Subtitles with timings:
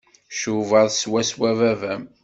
[0.31, 2.03] Tcubaḍ swaswa baba-m.